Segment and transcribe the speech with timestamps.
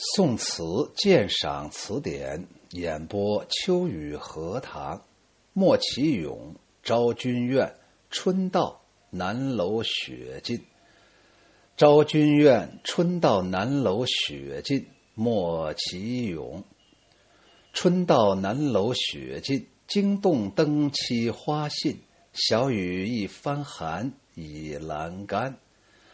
[0.00, 0.62] 宋词
[0.94, 5.02] 鉴赏词典演播秋雨荷塘，
[5.52, 7.74] 莫其勇，昭君怨，
[8.08, 8.80] 春到
[9.10, 10.64] 南楼雪尽。
[11.76, 14.86] 昭君怨，春到南楼雪尽。
[15.14, 16.62] 莫其勇，
[17.72, 19.66] 春到南楼雪尽。
[19.88, 25.58] 惊动灯期花信，小雨一番寒，倚栏杆。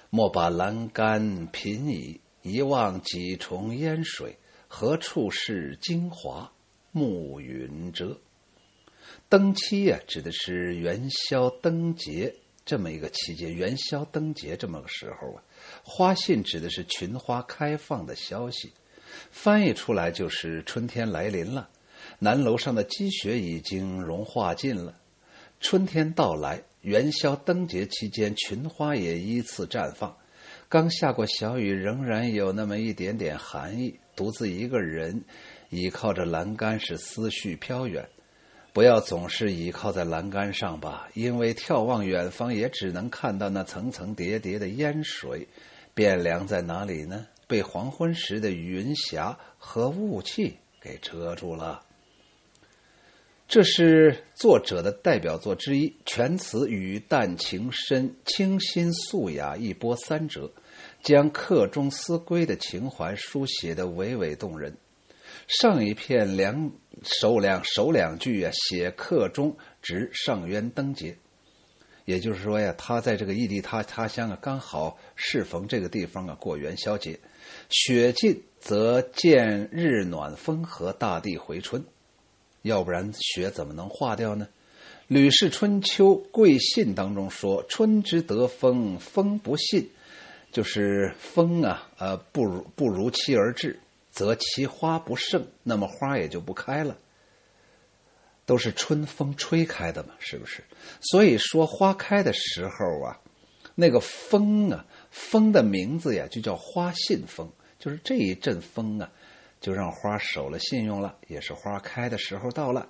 [0.08, 2.22] 莫把阑干颦矣。
[2.44, 4.36] 一望几重烟水，
[4.68, 6.52] 何处是京华？
[6.92, 8.20] 暮云遮。
[9.30, 13.54] 灯期呀，指的是元宵灯节这么一个期间。
[13.54, 15.42] 元宵灯节这么个时候啊，
[15.82, 18.74] 花信指的是群花开放的消息，
[19.30, 21.70] 翻译出来就是春天来临了。
[22.18, 24.94] 南楼上的积雪已经融化尽了，
[25.60, 26.62] 春天到来。
[26.82, 30.18] 元宵灯节期间，群花也依次绽放。
[30.68, 33.98] 刚下过小雨，仍然有那么一点点寒意。
[34.16, 35.24] 独自一个人
[35.70, 38.08] 倚靠着栏杆，是思绪飘远。
[38.72, 45.46] 不要总是倚靠在栏杆上吧，因为眺望远方，也只能看到那层层叠叠的烟水。
[45.94, 47.26] 汴梁在哪里呢？
[47.46, 51.84] 被黄昏时的云霞和雾气给遮住了。
[53.46, 60.50] 这是作者的代表作之一，全词语淡情深，清新素雅，一波三折。
[61.04, 64.76] 将客中思归的情怀书写的娓娓动人。
[65.46, 71.18] 上一片两首两首两句啊，写客中值上元灯节，
[72.06, 77.20] 也就是说呀，他在这个异地他他乡啊，刚好适逢这个地方啊过元宵节。
[77.68, 81.84] 雪尽则见日暖风和，大地回春。
[82.62, 84.46] 要不然雪怎么能化掉呢？
[85.06, 89.90] 《吕氏春秋·贵信》当中说：“春之得风，风不信。”
[90.54, 93.80] 就是风啊，呃，不如不如期而至，
[94.12, 96.96] 则其花不盛，那么花也就不开了。
[98.46, 100.62] 都是春风吹开的嘛，是不是？
[101.00, 103.20] 所以说花开的时候啊，
[103.74, 107.50] 那个风啊，风的名字呀就叫花信风，
[107.80, 109.10] 就是这一阵风啊，
[109.60, 112.88] 就让花守了信用了，也是花开的时候到了。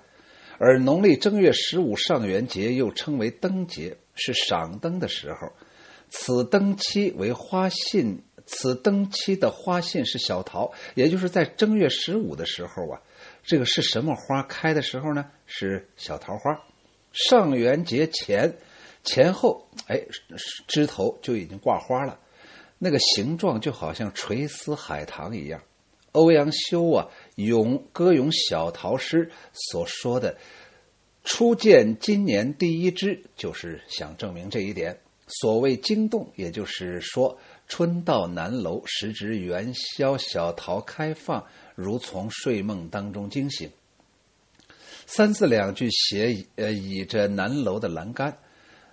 [0.58, 5.50] 而农历正月十五上元节又称为灯节，是赏灯的时候。
[6.16, 13.02] 此灯期为花信，此灯期的花信是小桃，也就是在正月十五的时候啊，
[13.42, 15.26] 这个是什么花开的时候呢？
[15.44, 16.62] 是小桃花。
[17.10, 18.58] 上元节前
[19.02, 20.04] 前后，哎，
[20.68, 22.20] 枝头就已经挂花了，
[22.78, 25.62] 那个形状就好像垂丝海棠一样。
[26.12, 30.38] 欧阳修啊，咏歌咏小桃诗所说的
[31.24, 35.00] “初见今年第一枝”，就是想证明这一点。
[35.40, 43.70] 所谓惊动，也就是说，春到南楼，时值元宵，小桃开放，如从睡梦当中惊醒。
[45.06, 48.38] 三字两句写呃倚着南楼的栏杆，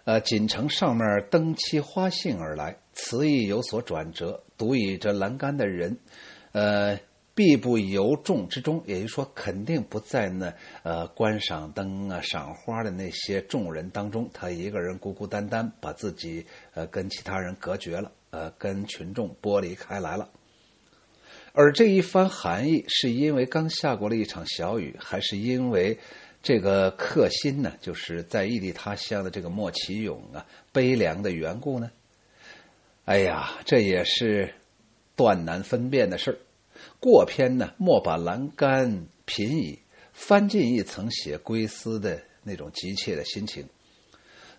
[0.03, 4.43] 呃锦城上面灯漆花信而来，词意有所转折。
[4.57, 5.97] 独倚着栏杆的人，
[6.53, 6.99] 呃。
[7.33, 10.53] 必不由众之中，也就是说，肯定不在那
[10.83, 14.29] 呃观赏灯啊、赏花的那些众人当中。
[14.33, 20.29] 他一个人孤孤单单，把自己呃跟其他人隔绝了，呃，跟群众剥离开来了。
[21.53, 25.97] 而这一番含义，是因为刚下过了一场小雨，还是因为
[26.43, 27.73] 这个客心呢？
[27.81, 31.91] 就是在异地他乡的这个莫其勇啊，悲凉的缘故呢？
[33.05, 34.53] 哎呀，这也是
[35.15, 36.37] 断难分辨的事儿。
[36.99, 39.79] 过篇呢，莫把栏杆颦矣，
[40.13, 43.67] 翻进一层写归思的那种急切的心情。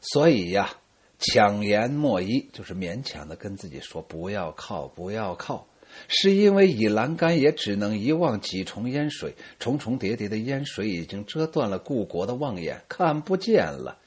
[0.01, 0.75] 所以呀，
[1.19, 5.67] 强言莫依，就是勉强的跟自己说不要靠，不要靠，
[6.09, 13.99] 是因为以栏杆也只能一望几重烟水，重重叠叠的烟水已经遮断了故国的望眼，看不见了。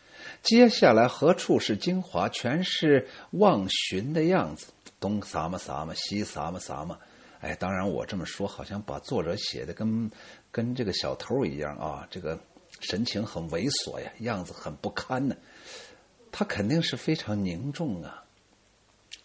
[0.41, 2.27] 接下来何处是精华？
[2.29, 4.67] 全是望寻的样子，
[4.99, 6.99] 东撒么撒么，西撒么撒么。
[7.45, 10.09] 哎，当然，我这么说好像把作者写的跟
[10.51, 12.39] 跟这个小偷一样啊，这个
[12.79, 15.35] 神情很猥琐呀，样子很不堪呢。
[16.31, 18.23] 他肯定是非常凝重啊，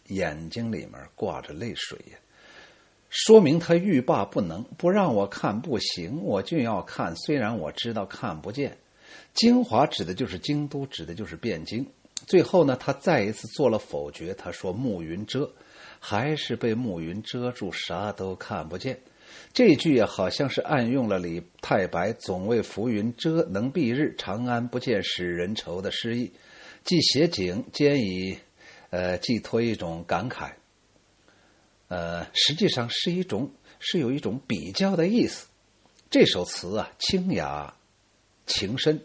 [0.08, 2.18] 眼睛里面挂着泪水呀，
[3.08, 7.16] 说明他欲罢不能，不让我看不行，我就要看。
[7.16, 8.76] 虽然我知道看不见，
[9.32, 11.90] 京华指的就是京都，指的就是汴京。
[12.26, 15.52] 最后呢，他再一次做了否决，他说：“暮云遮。”
[16.02, 18.98] 还是被暮云遮住，啥都看不见。
[19.52, 26.32] 这句啊，好像是暗用了李太白“总为浮云遮，能蔽日；长安不见使人愁”的诗意，
[26.84, 28.38] 既写景，兼以
[28.88, 30.52] 呃寄托一种感慨。
[31.88, 35.48] 呃，实际上是一种是有一种比较的意思。
[36.08, 37.74] 这首词啊，清雅
[38.46, 39.02] 情深，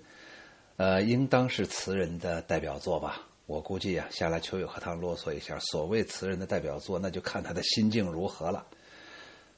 [0.78, 3.22] 呃，应当是词人的代表作吧。
[3.46, 8.66] 我估计啊，下来秋雨荷塘啰嗦一下，所谓词人的代表作，那就看他的心境如何了。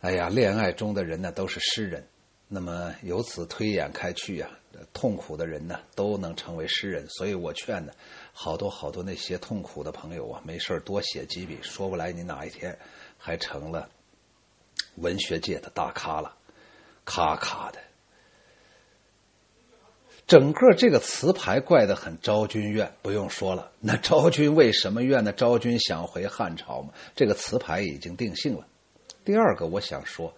[0.02, 2.08] 哎呀，恋爱中的人呢，都是诗人。
[2.50, 4.50] 那么由此推演开去呀，
[4.94, 7.92] 痛苦的人呢都能成为诗人，所以我劝呢，
[8.31, 12.78] 好多好多那些痛苦的朋友啊，没事多写几笔，说不来你哪一天
[13.18, 13.90] 还成了
[14.98, 16.38] 文学界的大咖了，
[17.04, 17.80] 咔咔的。
[20.28, 25.32] 整个这个词牌怪得很，昭君怨不用说了，那昭君为什么怨呢？
[25.32, 28.68] 昭君想回汉朝嘛，这个词牌已经定性了。
[29.24, 30.34] 第二个，我想说。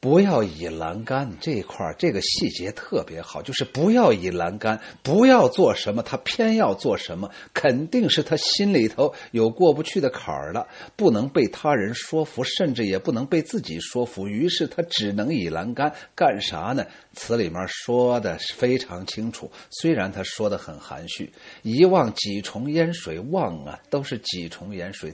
[0.00, 16.86] 不要以栏杆这一块这个细节特别好，就是不要以栏杆，不要做什么，他偏要做什么，肯定是他心里头有过不去的坎儿了，不能被他人说服，甚至也不能被自己说服，于是他只能以栏杆干啥呢？
[17.14, 25.12] 词里面说的非常清楚，虽然他说的很含蓄，一望几重烟水，望啊，都是几重烟水，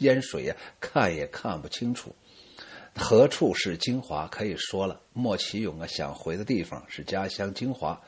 [0.00, 2.12] 烟水呀，看也看不清楚。
[2.96, 4.26] 何处是金华？
[4.26, 8.00] 可以说了，莫启勇啊，想回的地方是家乡金华。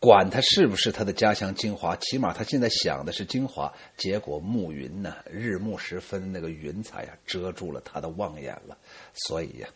[0.00, 3.72] 管他是不是他的家乡金华，起码他现在想的是金华。
[3.96, 8.78] 结果暮云呢，日暮时分那个云彩呀，遮住了他的望眼了。
[9.12, 9.68] 所以呀，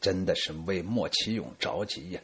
[0.00, 2.20] 真的是为莫启勇着急呀。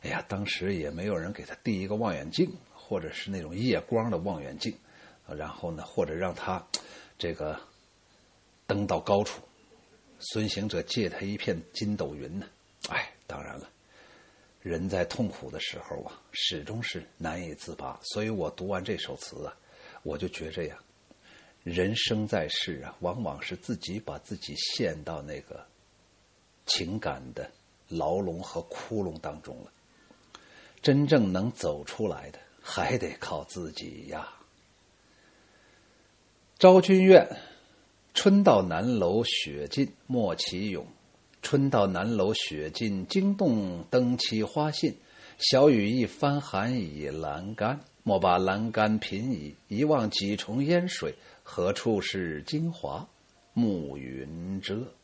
[0.00, 4.74] 哎呀，当时也没有人给他递一个望远镜，或者是那种夜光的望远镜，
[5.26, 6.64] 然后呢，或者让他
[7.18, 7.60] 这个
[8.66, 9.42] 登到高处。
[10.18, 12.46] 孙行者借他一片筋斗云呢，
[12.88, 13.68] 哎，当然了，
[14.62, 18.00] 人在痛苦的时候啊，始终是难以自拔。
[18.02, 19.56] 所以我读完这首词啊，
[20.02, 20.78] 我就觉着呀，
[21.62, 25.66] 人生在世啊，往往是自己把自己陷到那个
[26.64, 27.50] 情感的
[27.88, 29.70] 牢笼和窟窿当中了。
[30.80, 34.32] 真正能走出来的，还得靠自己呀。
[36.58, 37.28] 昭君怨。
[38.16, 40.86] 春到南楼雪尽，莫其咏。
[41.42, 44.96] 春到南楼雪尽，惊动灯栖花信。
[45.36, 49.54] 小雨一番寒倚栏杆，莫把栏杆颦倚。
[49.68, 53.06] 一望几重烟水，何处是京华？
[53.52, 54.94] 暮云遮。